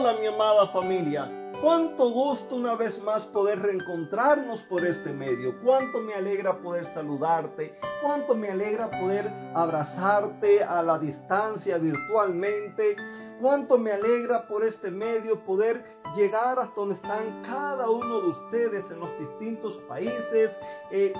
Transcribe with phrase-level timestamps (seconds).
[0.00, 6.00] Hola mi amada familia, cuánto gusto una vez más poder reencontrarnos por este medio, cuánto
[6.00, 12.96] me alegra poder saludarte, cuánto me alegra poder abrazarte a la distancia virtualmente,
[13.42, 15.84] cuánto me alegra por este medio poder
[16.16, 20.50] llegar hasta donde están cada uno de ustedes en los distintos países.
[20.90, 21.12] Eh,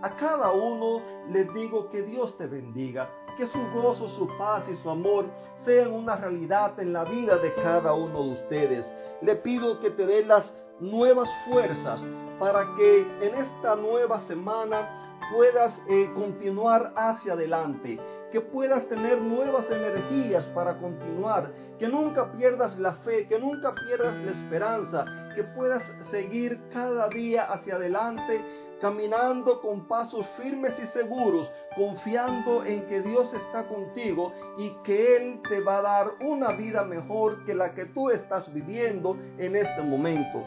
[0.00, 1.02] a cada uno
[1.32, 5.26] les digo que Dios te bendiga que su gozo, su paz y su amor
[5.64, 8.94] sean una realidad en la vida de cada uno de ustedes.
[9.20, 12.02] Le pido que te dé las nuevas fuerzas
[12.38, 17.98] para que en esta nueva semana puedas eh, continuar hacia adelante,
[18.32, 24.14] que puedas tener nuevas energías para continuar, que nunca pierdas la fe, que nunca pierdas
[24.24, 28.40] la esperanza, que puedas seguir cada día hacia adelante
[28.82, 35.40] caminando con pasos firmes y seguros, confiando en que Dios está contigo y que Él
[35.48, 39.82] te va a dar una vida mejor que la que tú estás viviendo en este
[39.82, 40.44] momento.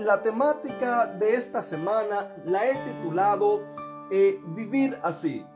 [0.00, 3.62] La temática de esta semana la he titulado
[4.10, 5.46] eh, Vivir así.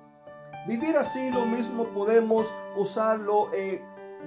[0.67, 3.83] Vivir así lo mismo podemos usarlo eh,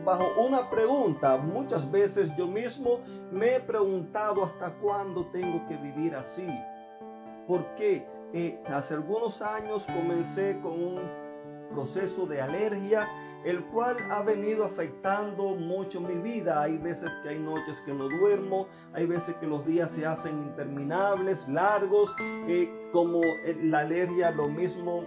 [0.05, 1.37] bajo una pregunta.
[1.37, 2.99] Muchas veces yo mismo
[3.31, 6.47] me he preguntado hasta cuándo tengo que vivir así
[7.47, 11.01] porque eh, hace algunos años comencé con un
[11.71, 13.07] proceso de alergia,
[13.45, 16.61] el cual ha venido afectando mucho mi vida.
[16.61, 20.43] Hay veces que hay noches que no duermo, hay veces que los días se hacen
[20.43, 22.13] interminables, largos,
[22.47, 25.03] eh, como eh, la alergia lo mismo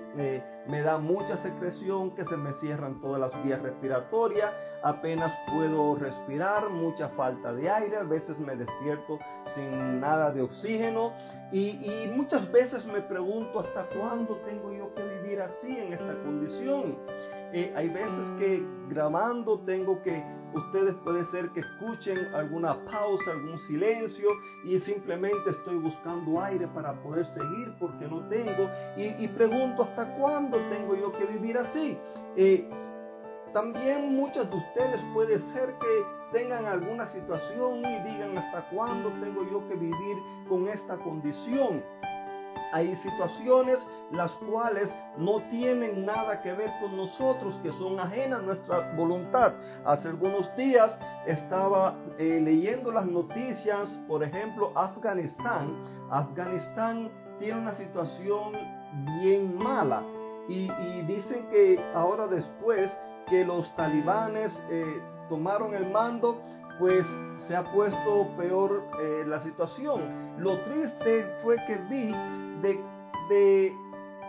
[0.68, 6.70] me da mucha secreción, que se me cierran todas las vías respiratorias, apenas puedo respirar,
[6.70, 9.18] mucha falta de aire, a veces me despierto
[9.54, 11.12] sin nada de oxígeno
[11.52, 16.96] y, muchas veces me pregunto hasta cuándo tengo yo que vivir así en esta condición.
[17.56, 20.22] Eh, hay veces que grabando tengo que,
[20.52, 24.28] ustedes puede ser que escuchen alguna pausa, algún silencio
[24.66, 28.68] y simplemente estoy buscando aire para poder seguir porque no tengo
[28.98, 31.96] y, pregunto hasta cuándo tengo yo que vivir así.
[32.36, 32.68] Eh,
[33.54, 39.50] también muchos de ustedes puede ser que tengan alguna situación y digan hasta cuándo tengo
[39.50, 41.82] yo que vivir con esta condición.
[42.74, 43.78] Hay situaciones
[44.12, 49.54] las cuales no tienen nada que ver con nosotros, que son ajenas a nuestra voluntad.
[49.84, 50.96] Hace algunos días
[51.26, 55.74] estaba eh, leyendo las noticias, por ejemplo, Afganistán.
[56.10, 58.52] Afganistán tiene una situación
[59.20, 60.02] bien mala
[60.48, 60.68] y,
[61.02, 62.90] dicen que ahora después
[63.28, 66.40] que los talibanes eh, tomaron el mando,
[66.78, 67.04] pues
[67.48, 70.36] se ha puesto peor eh, la situación.
[70.38, 72.12] Lo triste fue que vi
[72.62, 73.72] de,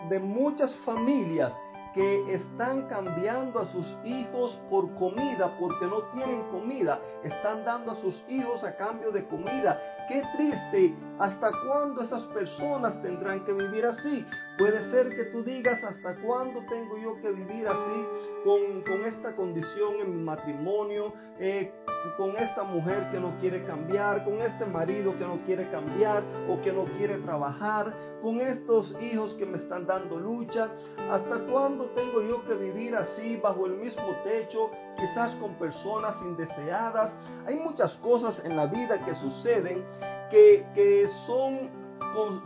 [0.08, 1.58] de muchas familias
[1.94, 7.00] que están cambiando a sus hijos por comida porque no tienen comida.
[7.24, 9.80] Están dando a sus hijos a cambio de comida.
[10.08, 10.96] Qué triste.
[11.18, 14.24] ¿Hasta cuándo esas personas tendrán que vivir así?
[14.56, 18.06] Puede ser que tú digas, ¿hasta cuándo tengo yo que vivir así
[18.42, 21.12] con, con esta condición en mi matrimonio?
[21.38, 21.70] Eh,
[22.16, 26.60] con esta mujer que no quiere cambiar, con este marido que no quiere cambiar o
[26.62, 27.92] que no quiere trabajar,
[28.22, 30.68] con estos hijos que me están dando lucha.
[31.10, 37.12] ¿Hasta cuándo tengo yo que vivir así bajo el mismo techo, quizás con personas indeseadas?
[37.46, 39.84] Hay muchas cosas en la vida que suceden
[40.30, 41.88] que, son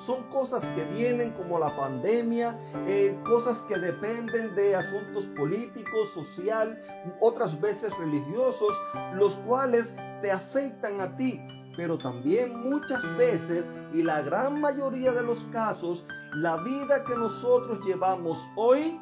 [0.05, 6.79] son cosas que vienen como la pandemia, eh, cosas que dependen de asuntos políticos, social,
[7.21, 8.71] otras veces religiosos,
[9.15, 11.41] los cuales te afectan a ti.
[11.75, 16.05] Pero también muchas veces, y la gran mayoría de los casos,
[16.35, 19.01] la vida que nosotros llevamos hoy,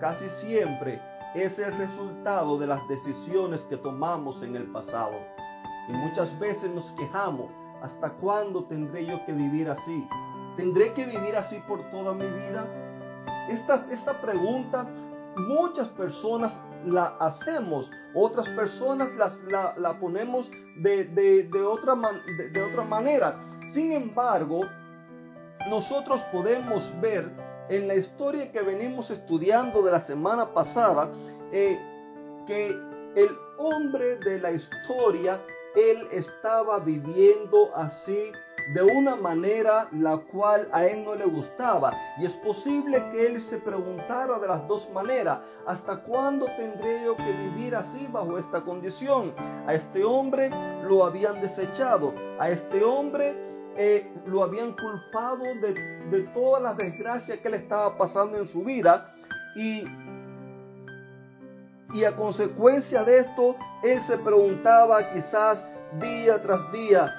[0.00, 1.00] casi siempre,
[1.34, 5.14] es el resultado de las decisiones que tomamos en el pasado.
[5.88, 7.50] Y muchas veces nos quejamos
[7.82, 10.08] ¿Hasta cuándo tendré yo que vivir así?
[10.56, 12.64] ¿Tendré que vivir así por toda mi vida?
[13.48, 14.86] Esta, esta pregunta
[15.36, 16.52] muchas personas
[16.86, 19.08] la hacemos, otras personas
[19.48, 21.94] la, la ponemos de, de, otra
[22.52, 23.36] de, otra manera.
[23.72, 24.62] Sin embargo,
[25.68, 27.30] nosotros podemos ver
[27.68, 31.10] en la historia que venimos estudiando de la semana pasada
[31.52, 31.78] eh,
[32.46, 32.68] que
[33.14, 35.40] el hombre de la historia
[35.74, 38.32] él estaba viviendo así
[38.74, 41.92] de una manera la cual a él no le gustaba.
[42.18, 47.16] Y es posible que él se preguntara de las dos maneras, ¿hasta cuándo tendré yo
[47.16, 49.34] que vivir así bajo esta condición?
[49.66, 50.50] A este hombre
[50.84, 53.34] lo habían desechado, a este hombre
[53.76, 55.74] eh, lo habían culpado de,
[56.10, 59.14] de todas las desgracias que le estaba pasando en su vida
[59.56, 59.84] y
[61.92, 65.64] Y a consecuencia de esto, él se preguntaba quizás
[66.00, 67.14] día tras día,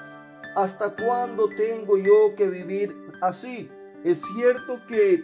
[0.56, 3.70] ¿hasta cuándo tengo yo que vivir así?
[4.04, 5.22] Es cierto que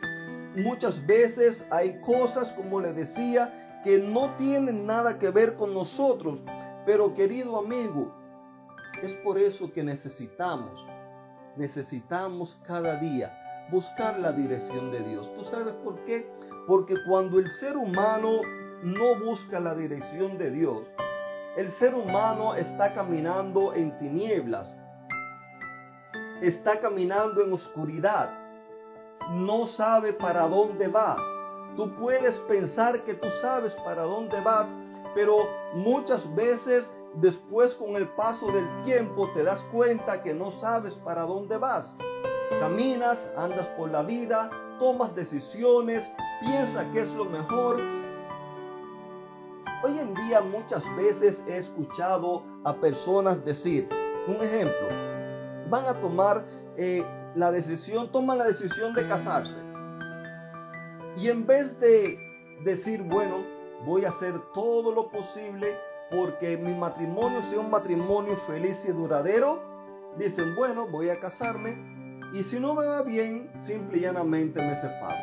[0.56, 6.41] muchas veces hay cosas, como le decía, que no tienen nada que ver con nosotros,
[6.87, 8.14] pero querido amigo,
[9.02, 10.85] es por eso que necesitamos,
[11.56, 13.37] necesitamos cada día
[13.70, 15.32] buscar la dirección de Dios.
[15.35, 16.29] ¿Tú sabes por qué?
[16.67, 18.41] Porque cuando el ser humano
[18.82, 20.86] no busca la dirección de Dios,
[21.56, 24.72] el ser humano está caminando en tinieblas,
[26.40, 28.30] está caminando en oscuridad,
[29.32, 31.16] no sabe para dónde va.
[31.76, 34.68] Tú puedes pensar que tú sabes para dónde vas,
[35.14, 35.36] pero
[35.74, 41.22] muchas veces después con el paso del tiempo te das cuenta que no sabes para
[41.22, 41.94] dónde vas.
[42.58, 46.02] Caminas, andas por la vida, tomas decisiones,
[46.40, 48.00] piensas que es lo mejor.
[49.82, 53.88] Hoy en día muchas veces he escuchado a personas decir,
[54.26, 54.88] un ejemplo,
[55.70, 56.44] van a tomar
[56.76, 57.02] eh,
[57.34, 59.56] la decisión, toman la decisión de casarse.
[61.16, 62.18] Y en vez de
[62.62, 63.42] decir, bueno,
[63.86, 65.74] voy a hacer todo lo posible
[66.10, 69.62] porque mi matrimonio sea un matrimonio feliz y duradero,
[70.18, 71.78] dicen, bueno, voy a casarme
[72.34, 75.16] y si no me va bien, simple y llanamente me separo.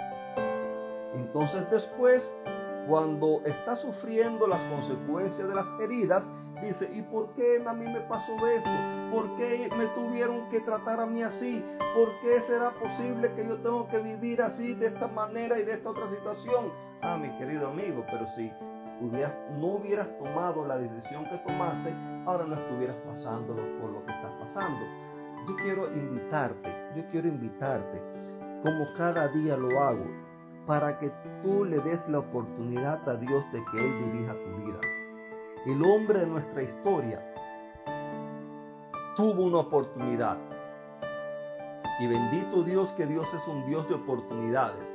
[1.14, 2.24] Entonces después,
[2.88, 6.24] cuando está sufriendo las consecuencias de las heridas,
[6.62, 8.70] dice, ¿y por qué a mí me pasó esto?
[9.12, 11.64] ¿Por qué me tuvieron que tratar a mí así?
[11.96, 15.74] ¿Por qué será posible que yo tengo que vivir así, de esta manera y de
[15.74, 16.72] esta otra situación?
[17.02, 18.52] Ah, mi querido amigo, pero si
[19.02, 21.94] no hubieras tomado la decisión que tomaste,
[22.26, 24.86] ahora no estuvieras pasando por lo que estás pasando.
[25.48, 28.02] Yo quiero invitarte, yo quiero invitarte,
[28.64, 30.06] como cada día lo hago,
[30.68, 31.10] para que
[31.42, 34.80] tú le des la oportunidad a Dios de que Él dirija tu vida.
[35.66, 37.24] El hombre de nuestra historia
[39.16, 40.38] tuvo una oportunidad.
[42.00, 44.94] Y bendito Dios que Dios es un Dios de oportunidades.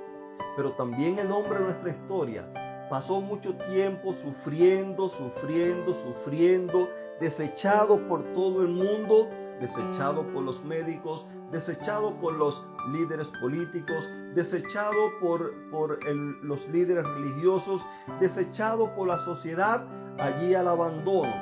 [0.56, 2.44] Pero también el hombre de nuestra historia
[2.90, 6.88] pasó mucho tiempo sufriendo, sufriendo, sufriendo,
[7.18, 9.28] desechado por todo el mundo,
[9.62, 15.98] desechado por los médicos, desechado por los líderes políticos, desechado por, por
[16.42, 17.80] los líderes religiosos,
[18.20, 19.84] desechado por la sociedad,
[20.18, 21.32] allí al abandono,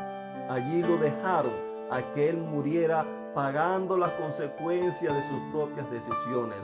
[0.49, 1.53] allí lo dejaron
[1.91, 6.59] a que él muriera pagando las consecuencias de sus propias decisiones.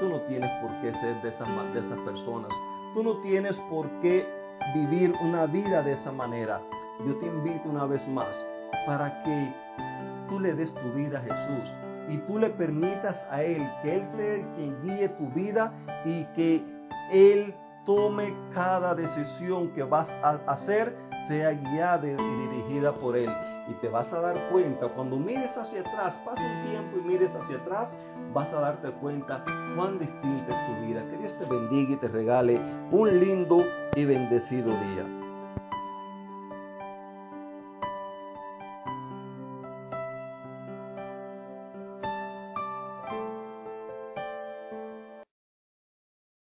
[0.00, 2.50] Tú no tienes por qué ser de esas, de esas personas.
[2.94, 4.26] Tú no tienes por qué
[4.74, 6.60] vivir una vida de esa manera.
[7.06, 8.34] Yo te invito una vez más
[8.86, 9.52] para que
[10.28, 11.72] tú le des tu vida a Jesús
[12.08, 15.72] y tú le permitas a Él que Él sea quien guíe tu vida
[16.04, 16.62] y que
[17.12, 17.54] Él
[17.84, 20.94] tome cada decisión que vas a hacer,
[21.26, 23.30] sea guiada y dirigida por Él.
[23.68, 27.34] Y te vas a dar cuenta, cuando mires hacia atrás, pasa un tiempo y mires
[27.34, 27.94] hacia atrás,
[28.32, 29.44] vas a darte cuenta
[29.76, 31.02] cuán distinta es tu vida.
[31.10, 32.60] Que Dios te bendiga y te regale
[32.90, 33.64] un lindo
[33.94, 35.17] y bendecido día.